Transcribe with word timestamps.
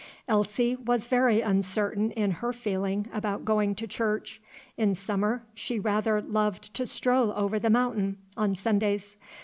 Elsie 0.27 0.75
was 0.77 1.05
very 1.05 1.41
uncertain 1.41 2.09
in 2.13 2.31
her 2.31 2.51
feeling 2.51 3.07
about 3.13 3.45
going 3.45 3.75
to 3.75 3.85
church. 3.85 4.41
In 4.75 4.95
summer, 4.95 5.43
she 5.53 5.79
loved 5.79 6.07
rather 6.07 6.49
to 6.73 6.85
stroll 6.87 7.31
over 7.33 7.59
The 7.59 7.69
Mountain, 7.69 8.17
on 8.35 8.55
Sundays. 8.55 9.15